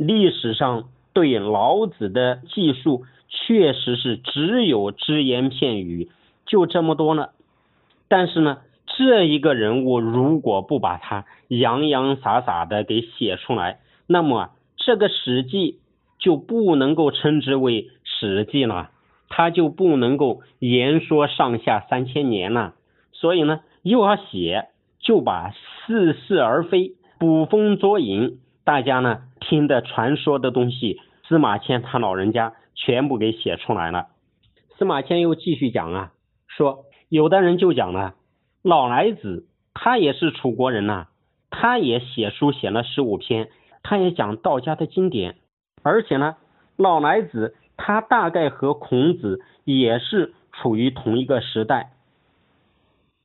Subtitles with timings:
[0.00, 6.08] 历史上对老子的记述确实是只有只言片语，
[6.46, 7.32] 就这么多了。
[8.08, 15.72] 但是呢，这一个人物如果不把他洋洋洒洒的给写出来，那么这个《史记》
[16.18, 18.90] 就不能够称之为《史记》了，
[19.28, 22.72] 他就不能够言说上下三千年了。
[23.12, 25.52] 所以呢，又要写，就把
[25.86, 34.06] 似是而非、捕风捉影，大家呢听的传说的东西，司马迁他老人家全部给写出来了。
[34.78, 36.12] 司马迁又继续讲啊，
[36.46, 38.14] 说有的人就讲了，
[38.62, 41.08] 老来子他也是楚国人呐，
[41.50, 43.48] 他也写书写了十五篇，
[43.82, 45.34] 他也讲道家的经典，
[45.82, 46.36] 而且呢，
[46.76, 51.90] 老来子他大概和孔子也是处于同一个时代。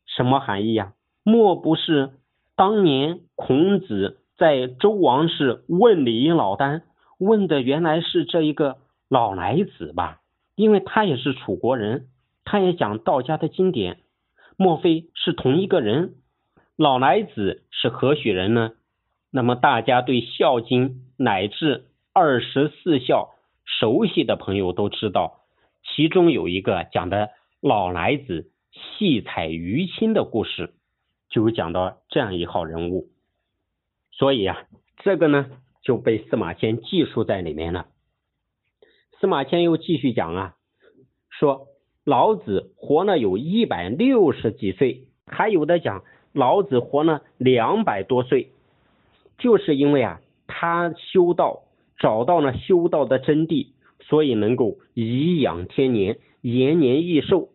[0.08, 0.94] 什么含义呀？
[1.24, 2.14] 莫不是
[2.55, 6.82] 当年孔子在周王室问李英老聃，
[7.20, 8.78] 问的原来是这一个
[9.10, 10.22] 老来子吧？
[10.55, 12.08] 因为他也是楚国人，
[12.44, 14.00] 他也讲道家的经典，
[14.58, 16.16] 莫非是同一个人？
[16.76, 18.72] 老来子是何许人呢？
[19.32, 23.30] 那么大家对《孝经》乃至二十四孝
[23.64, 25.42] 熟悉的朋友都知道，
[25.84, 27.30] 其中有一个讲的
[27.62, 28.52] 老来子。
[28.77, 30.74] 戏采于亲的故事，
[31.30, 33.08] 就讲到这样一号人物，
[34.18, 34.58] 所以啊，
[35.04, 35.48] 这个呢
[35.82, 37.88] 就被司马迁记述在里面了。
[39.20, 40.55] 司马迁又继续讲啊，
[41.30, 41.68] 说
[42.05, 48.52] 老子活了有一百六十几岁，还有的讲老子活了两百多岁，
[49.38, 51.63] 就是因为啊，他修道
[51.98, 53.68] 找到了修道的真谛，
[54.02, 57.49] 所以能够颐养天年，延年益寿。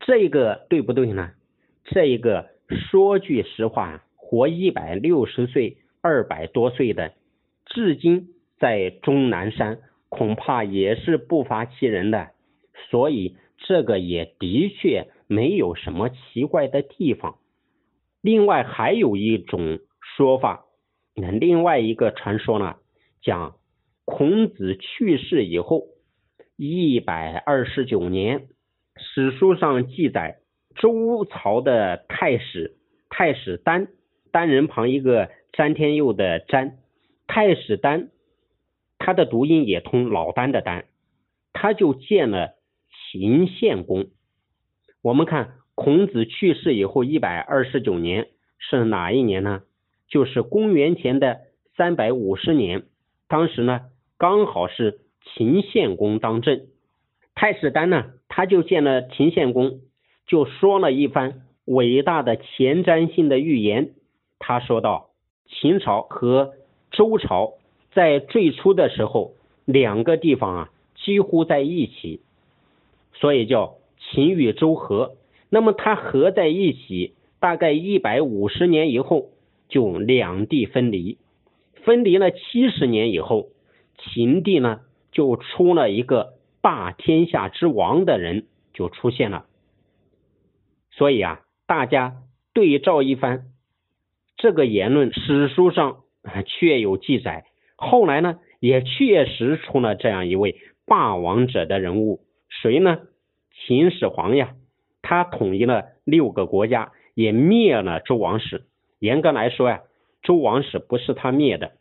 [0.00, 1.32] 这个对不对呢？
[1.84, 7.12] 这一个说句实话，活一百六十岁、二百多岁的，
[7.66, 12.30] 至今在终南山恐怕也是不乏其人的，
[12.90, 17.38] 所以这个也的确没有什么奇怪的地方。
[18.20, 19.78] 另外还有一种
[20.16, 20.64] 说法，
[21.14, 22.76] 那另外一个传说呢，
[23.22, 23.56] 讲
[24.04, 25.84] 孔子去世以后
[26.56, 28.48] 一百二十九年。
[29.00, 30.38] 史书上记载，
[30.74, 32.76] 周朝的太史
[33.08, 33.86] 太史丹，
[34.32, 36.78] 单人旁一个詹天佑的詹，
[37.26, 38.08] 太史丹，
[38.98, 40.84] 他的读音也通老丹的丹，
[41.52, 42.54] 他就建了
[43.10, 44.06] 秦献公。
[45.02, 49.62] 我们看孔子去世以后一百二十九年是哪一年呢？
[50.08, 51.40] 就是公元前的
[51.76, 52.84] 三百五十年，
[53.28, 53.82] 当时呢
[54.16, 56.66] 刚好是秦献公当政。
[57.34, 59.80] 太史丹呢，他就见了秦献公，
[60.26, 63.90] 就说了一番伟大的前瞻性的预言。
[64.40, 65.07] 他说道
[65.48, 66.52] ：“秦朝和
[66.90, 67.54] 周朝
[67.92, 69.32] 在最初的时候，
[69.64, 72.20] 两个地方啊几乎在一起，
[73.14, 75.16] 所以叫秦与周合。
[75.50, 79.30] 那么它合在一起，大概一百五十年以后
[79.68, 81.18] 就两地分离。
[81.84, 83.48] 分离了七十年以后，
[83.98, 89.46] 秦地呢就出了一个。”霸天下之王的人就出现了，
[90.90, 92.16] 所以啊，大家
[92.52, 93.47] 对照一番，
[94.38, 95.98] 这个言论史书上
[96.46, 97.44] 确有记载。
[97.76, 100.56] 后来呢，也确实出了这样一位
[100.86, 103.00] 霸王者的人物，谁呢？
[103.52, 104.54] 秦始皇呀，
[105.02, 108.62] 他统一了六个国家，也灭了周王室。
[108.98, 109.82] 严格来说呀，
[110.22, 111.72] 周王室不是他灭的，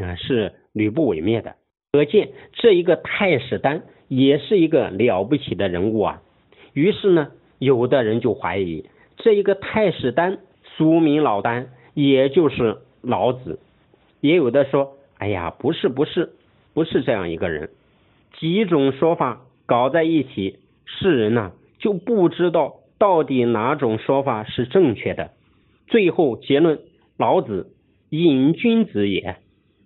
[0.00, 1.56] 啊，是吕不韦灭的。
[1.92, 3.82] 可见这一个太史丹。
[4.06, 6.22] 也是一个了不起的人物啊！
[6.74, 8.84] 于是呢，有的人就怀疑
[9.16, 13.58] 这一个太史丹，俗名老丹，也就是老子。
[14.20, 16.32] 也有的说，哎呀，不是，不是，
[16.74, 17.70] 不是这样一个人。
[18.38, 25.32] 几种说法搞在一起，世人呢就不知道到底哪种说法是正确的。
[25.86, 26.80] 最后结论，
[27.16, 27.72] 老子
[28.10, 29.36] 隐君子也，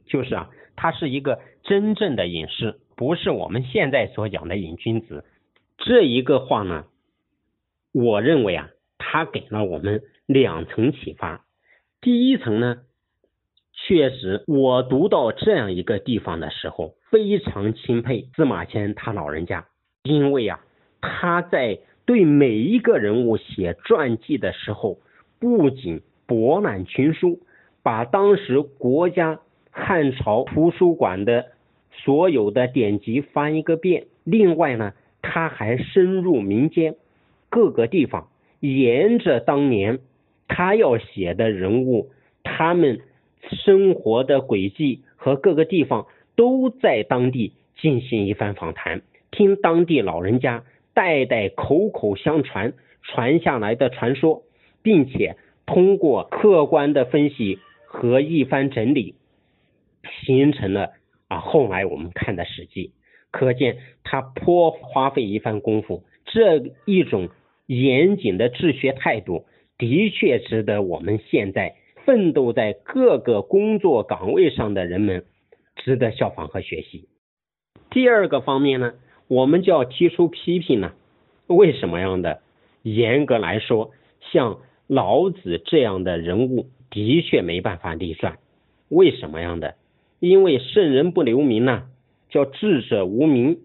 [0.06, 2.78] 就是啊，他是一个真正的隐士。
[2.96, 5.24] 不是我们现在所讲的瘾君子，
[5.76, 6.86] 这一个话呢，
[7.92, 11.44] 我认为啊，他给了我们两层启发。
[12.00, 12.78] 第一层呢，
[13.72, 19.66] 确实我读到这样一个地方的时候，非常钦佩司马迁他老人家，
[20.02, 20.60] 因为啊，
[21.00, 24.98] 他在对每一个人物写传记的时候，
[25.40, 27.40] 不仅博览群书，
[27.82, 29.40] 把当时国家
[29.70, 31.46] 汉朝图书馆的。
[32.04, 36.94] 所有的典籍翻一个遍，另外呢，他还深入民间
[37.50, 38.28] 各个地方，
[38.60, 39.98] 沿着当年
[40.48, 42.10] 他要写的人物，
[42.42, 43.00] 他们
[43.52, 50.64] 生活的轨迹和各个地方都在当地进行一番访谈，听当地老人家
[50.94, 52.72] 代代口口相传
[53.02, 54.42] 传下来的传说，
[54.82, 55.36] 并且
[55.66, 59.14] 通过客观的分析和一番整理，
[60.24, 60.90] 形成了
[61.28, 62.88] 啊后来我们看的《史记》。
[63.30, 67.28] 可见他颇花费一番功夫，这一种
[67.66, 69.44] 严谨的治学态度，
[69.78, 75.24] 的确值得我们现在奋斗在各个工作岗位上的人们
[75.76, 77.08] 值得效仿和学习。
[77.90, 78.94] 第二个方面呢，
[79.28, 80.92] 我们就要提出批评呢，
[81.46, 82.40] 为什么样的？
[82.82, 83.92] 严格来说，
[84.32, 88.38] 像老子这样的人物，的确没办法立传。
[88.88, 89.76] 为什么样的？
[90.18, 91.84] 因为圣人不留名呢。
[92.30, 93.60] 叫智者无名，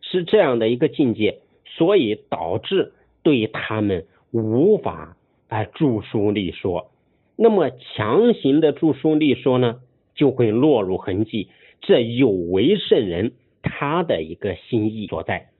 [0.00, 2.92] 是这样的一个境界，所以导致
[3.22, 5.16] 对他们无法
[5.50, 6.90] 来著书立说。
[7.36, 9.80] 那么强行的著书立说呢，
[10.14, 11.48] 就会落入痕迹，
[11.82, 15.50] 这有违圣人他的一个心意所在。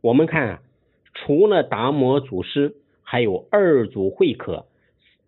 [0.00, 0.62] 我们看啊，
[1.12, 4.64] 除了达摩祖师，还有二祖慧可、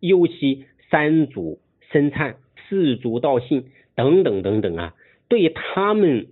[0.01, 1.59] 尤其三祖
[1.91, 2.37] 僧璨、
[2.69, 4.95] 四祖道信等等等等啊，
[5.29, 6.29] 对他们。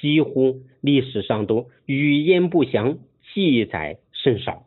[0.00, 2.96] 几乎历史上都语焉不详，
[3.34, 4.64] 记载甚少。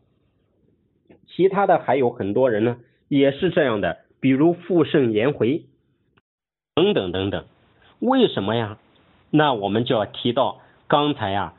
[1.36, 2.78] 其他的还有很多人呢，
[3.08, 5.66] 也是这样的，比如傅盛、颜回
[6.76, 7.46] 等等等等。
[8.00, 8.78] 为什么呀？
[9.32, 11.54] 那我们就要提到刚才呀，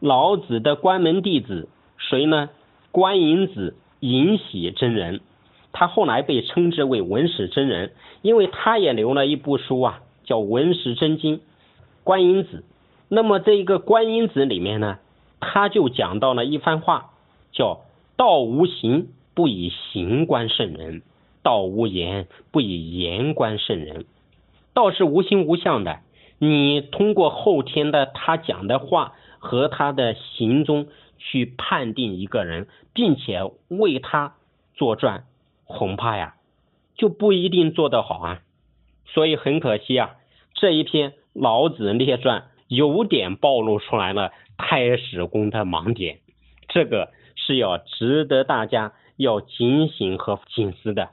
[0.00, 2.50] 老子的关门弟子谁呢？
[2.90, 5.20] 观音子尹喜真人，
[5.70, 7.92] 他后来被称之为文史真人，
[8.22, 11.38] 因为他也留了一部书啊，叫《文史真经》。
[12.02, 12.64] 观音子。
[13.08, 14.98] 那么这一个观音子里面呢，
[15.38, 17.10] 他就讲到了一番话，
[17.52, 17.82] 叫
[18.16, 19.08] “道无形，
[19.40, 21.00] 不以形观圣人；
[21.42, 24.04] 道无言，不以言观圣人。”
[24.74, 26.00] 道是无形无相的，
[26.38, 34.34] 你通过后天的他讲的话和他的行踪去判定一个人，并且为他
[34.74, 35.24] 作传，
[35.64, 36.34] 恐怕呀
[36.94, 38.42] 就不一定做得好啊。
[39.06, 40.16] 所以很可惜啊，
[40.52, 42.40] 这一篇《老子列传》。
[42.68, 46.18] 有点暴露出来了太史公的盲点，
[46.68, 51.10] 这个是要值得大家要警醒和警思的。